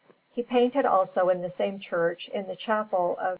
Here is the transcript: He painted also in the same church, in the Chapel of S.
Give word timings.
He 0.31 0.41
painted 0.41 0.83
also 0.83 1.29
in 1.29 1.43
the 1.43 1.49
same 1.51 1.77
church, 1.77 2.27
in 2.29 2.47
the 2.47 2.55
Chapel 2.55 3.17
of 3.19 3.25
S. 3.27 3.29